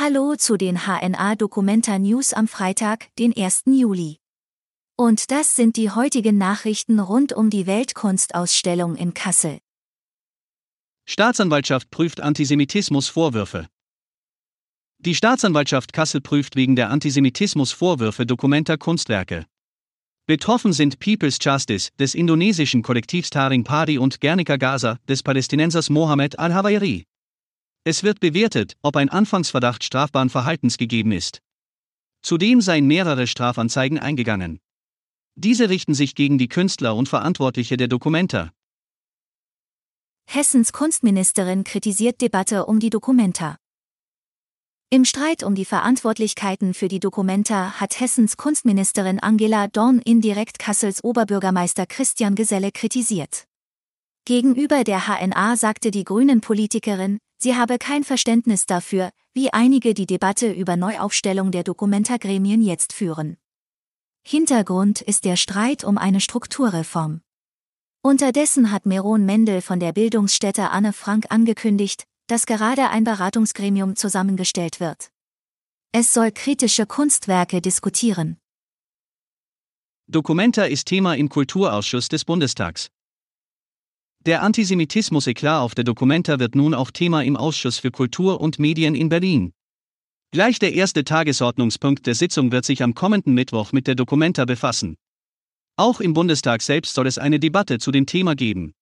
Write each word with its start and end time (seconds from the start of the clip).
Hallo 0.00 0.36
zu 0.36 0.56
den 0.56 0.86
HNA 0.86 1.34
Documenta 1.34 1.98
News 1.98 2.32
am 2.32 2.46
Freitag, 2.46 3.08
den 3.18 3.36
1. 3.36 3.64
Juli. 3.66 4.18
Und 4.96 5.32
das 5.32 5.56
sind 5.56 5.76
die 5.76 5.90
heutigen 5.90 6.38
Nachrichten 6.38 7.00
rund 7.00 7.32
um 7.32 7.50
die 7.50 7.66
Weltkunstausstellung 7.66 8.94
in 8.94 9.12
Kassel. 9.12 9.58
Staatsanwaltschaft 11.04 11.90
prüft 11.90 12.20
Antisemitismusvorwürfe. 12.20 13.66
Die 15.00 15.16
Staatsanwaltschaft 15.16 15.92
Kassel 15.92 16.20
prüft 16.20 16.54
wegen 16.54 16.76
der 16.76 16.90
Antisemitismusvorwürfe 16.90 18.24
Documenta 18.24 18.76
Kunstwerke. 18.76 19.46
Betroffen 20.26 20.72
sind 20.72 21.00
People's 21.00 21.38
Justice 21.40 21.90
des 21.98 22.14
indonesischen 22.14 22.82
Kollektivs 22.82 23.30
Taring 23.30 23.64
Padi 23.64 23.98
und 23.98 24.20
Guernica 24.20 24.58
Gaza 24.58 25.00
des 25.08 25.24
Palästinensers 25.24 25.90
Mohammed 25.90 26.38
al-Hawairi. 26.38 27.04
Es 27.88 28.02
wird 28.02 28.20
bewertet, 28.20 28.76
ob 28.82 28.96
ein 28.96 29.08
Anfangsverdacht 29.08 29.82
strafbaren 29.82 30.28
Verhaltens 30.28 30.76
gegeben 30.76 31.10
ist. 31.10 31.40
Zudem 32.20 32.60
seien 32.60 32.86
mehrere 32.86 33.26
Strafanzeigen 33.26 33.98
eingegangen. 33.98 34.60
Diese 35.36 35.70
richten 35.70 35.94
sich 35.94 36.14
gegen 36.14 36.36
die 36.36 36.48
Künstler 36.48 36.94
und 36.94 37.08
Verantwortliche 37.08 37.78
der 37.78 37.88
Dokumenta. 37.88 38.52
Hessens 40.26 40.74
Kunstministerin 40.74 41.64
kritisiert 41.64 42.20
Debatte 42.20 42.66
um 42.66 42.78
die 42.78 42.90
Dokumenta. 42.90 43.56
Im 44.90 45.06
Streit 45.06 45.42
um 45.42 45.54
die 45.54 45.64
Verantwortlichkeiten 45.64 46.74
für 46.74 46.88
die 46.88 47.00
Dokumenta 47.00 47.80
hat 47.80 48.00
Hessens 48.00 48.36
Kunstministerin 48.36 49.18
Angela 49.18 49.66
Dorn 49.66 50.00
indirekt 50.00 50.58
Kassels 50.58 51.02
Oberbürgermeister 51.02 51.86
Christian 51.86 52.34
Geselle 52.34 52.70
kritisiert. 52.70 53.46
Gegenüber 54.26 54.84
der 54.84 55.08
HNA 55.08 55.56
sagte 55.56 55.90
die 55.90 56.04
Grünen-Politikerin, 56.04 57.16
sie 57.38 57.56
habe 57.56 57.78
kein 57.78 58.04
Verständnis 58.04 58.66
dafür, 58.66 59.10
wie 59.32 59.52
einige 59.52 59.94
die 59.94 60.06
Debatte 60.06 60.52
über 60.52 60.76
Neuaufstellung 60.76 61.50
der 61.50 61.64
Dokumenta-Gremien 61.64 62.60
jetzt 62.60 62.92
führen. 62.92 63.36
Hintergrund 64.22 65.00
ist 65.00 65.24
der 65.24 65.36
Streit 65.36 65.84
um 65.84 65.96
eine 65.96 66.20
Strukturreform. 66.20 67.22
Unterdessen 68.02 68.70
hat 68.70 68.84
Meron 68.84 69.24
Mendel 69.24 69.62
von 69.62 69.80
der 69.80 69.92
Bildungsstätte 69.92 70.70
Anne 70.70 70.92
Frank 70.92 71.26
angekündigt, 71.30 72.04
dass 72.26 72.46
gerade 72.46 72.90
ein 72.90 73.04
Beratungsgremium 73.04 73.96
zusammengestellt 73.96 74.80
wird. 74.80 75.10
Es 75.92 76.12
soll 76.12 76.30
kritische 76.30 76.84
Kunstwerke 76.84 77.62
diskutieren. 77.62 78.36
Dokumenta 80.06 80.64
ist 80.64 80.86
Thema 80.86 81.14
im 81.14 81.28
Kulturausschuss 81.28 82.08
des 82.08 82.24
Bundestags. 82.24 82.90
Der 84.26 84.42
Antisemitismus-Eklat 84.42 85.62
auf 85.62 85.74
der 85.74 85.84
Dokumenta 85.84 86.38
wird 86.38 86.54
nun 86.54 86.74
auch 86.74 86.90
Thema 86.90 87.22
im 87.22 87.36
Ausschuss 87.36 87.78
für 87.78 87.90
Kultur 87.90 88.40
und 88.40 88.58
Medien 88.58 88.94
in 88.94 89.08
Berlin. 89.08 89.52
Gleich 90.30 90.58
der 90.58 90.74
erste 90.74 91.04
Tagesordnungspunkt 91.04 92.06
der 92.06 92.14
Sitzung 92.14 92.52
wird 92.52 92.64
sich 92.64 92.82
am 92.82 92.94
kommenden 92.94 93.32
Mittwoch 93.32 93.72
mit 93.72 93.86
der 93.86 93.94
Dokumenta 93.94 94.44
befassen. 94.44 94.96
Auch 95.76 96.00
im 96.00 96.12
Bundestag 96.12 96.60
selbst 96.60 96.94
soll 96.94 97.06
es 97.06 97.18
eine 97.18 97.38
Debatte 97.40 97.78
zu 97.78 97.90
dem 97.92 98.04
Thema 98.04 98.34
geben. 98.34 98.74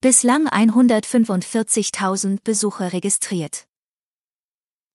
Bislang 0.00 0.46
145.000 0.48 2.38
Besucher 2.44 2.92
registriert. 2.92 3.66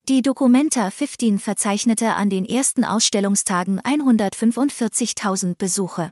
Die 0.08 0.22
Documenta 0.22 0.90
15 0.90 1.40
verzeichnete 1.40 2.14
an 2.14 2.30
den 2.30 2.46
ersten 2.46 2.86
Ausstellungstagen 2.86 3.82
145.000 3.82 5.56
Besuche. 5.58 6.12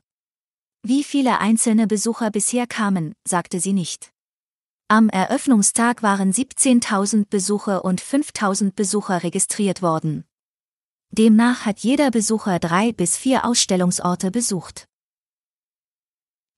Wie 0.87 1.03
viele 1.03 1.39
einzelne 1.39 1.87
Besucher 1.87 2.29
bisher 2.29 2.67
kamen, 2.67 3.15
sagte 3.27 3.59
sie 3.59 3.73
nicht. 3.73 4.11
Am 4.87 5.09
Eröffnungstag 5.09 6.03
waren 6.03 6.31
17.000 6.31 7.25
Besucher 7.27 7.83
und 7.83 8.03
5.000 8.03 8.71
Besucher 8.75 9.23
registriert 9.23 9.81
worden. 9.81 10.25
Demnach 11.09 11.65
hat 11.65 11.79
jeder 11.79 12.11
Besucher 12.11 12.59
drei 12.59 12.91
bis 12.91 13.17
vier 13.17 13.45
Ausstellungsorte 13.45 14.29
besucht. 14.29 14.85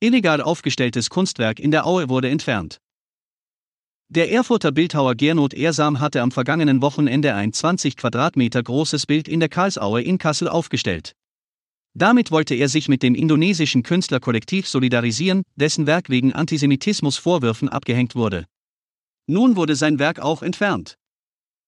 Illegal 0.01 0.41
aufgestelltes 0.41 1.09
Kunstwerk 1.09 1.57
in 1.61 1.71
der 1.71 1.87
Aue 1.87 2.09
wurde 2.09 2.29
entfernt. 2.29 2.79
Der 4.09 4.29
Erfurter 4.29 4.73
Bildhauer 4.73 5.15
Gernot 5.15 5.53
Ehrsam 5.53 6.01
hatte 6.01 6.21
am 6.21 6.31
vergangenen 6.31 6.81
Wochenende 6.81 7.33
ein 7.33 7.53
20 7.53 7.95
Quadratmeter 7.95 8.61
großes 8.61 9.05
Bild 9.05 9.29
in 9.29 9.39
der 9.39 9.47
Karlsaue 9.47 10.01
in 10.01 10.17
Kassel 10.17 10.49
aufgestellt. 10.49 11.15
Damit 11.93 12.31
wollte 12.31 12.55
er 12.55 12.69
sich 12.69 12.89
mit 12.89 13.03
dem 13.03 13.15
indonesischen 13.15 13.83
Künstlerkollektiv 13.83 14.67
solidarisieren, 14.67 15.43
dessen 15.55 15.87
Werk 15.87 16.09
wegen 16.09 16.33
Antisemitismusvorwürfen 16.33 17.69
abgehängt 17.69 18.15
wurde. 18.15 18.45
Nun 19.27 19.55
wurde 19.55 19.75
sein 19.75 19.99
Werk 19.99 20.19
auch 20.19 20.41
entfernt. 20.41 20.97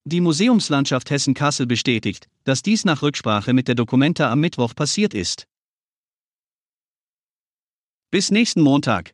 Die 0.06 0.22
Museumslandschaft 0.22 1.10
Hessen-Kassel 1.10 1.68
bestätigt, 1.68 2.28
dass 2.44 2.62
dies 2.62 2.86
nach 2.86 3.02
Rücksprache 3.02 3.54
mit 3.54 3.68
der 3.68 3.76
Dokumenta 3.76 4.32
am 4.32 4.40
Mittwoch 4.40 4.74
passiert 4.74 5.14
ist. 5.14 5.46
Bis 8.12 8.32
nächsten 8.32 8.62
Montag. 8.62 9.14